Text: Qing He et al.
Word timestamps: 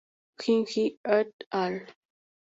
Qing 0.43 0.63
He 0.75 0.85
et 1.17 1.45
al. 1.59 1.77